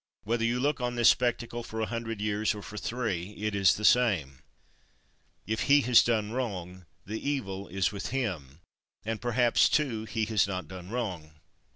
Whether 0.23 0.43
you 0.45 0.59
look 0.59 0.81
on 0.81 0.95
this 0.95 1.11
spectacle 1.11 1.61
for 1.61 1.79
a 1.79 1.85
hundred 1.85 2.21
years 2.21 2.55
or 2.55 2.63
for 2.63 2.75
three 2.75 3.33
it 3.37 3.53
is 3.53 3.75
the 3.75 3.85
same. 3.85 4.41
38. 5.45 5.45
If 5.45 5.61
he 5.65 5.81
has 5.81 6.01
done 6.01 6.31
wrong, 6.31 6.87
the 7.05 7.21
evil 7.21 7.67
is 7.67 7.91
with 7.91 8.07
him: 8.07 8.61
and 9.05 9.21
perhaps, 9.21 9.69
too, 9.69 10.05
he 10.05 10.25
has 10.25 10.47
not 10.47 10.67
done 10.67 10.89
wrong. 10.89 11.35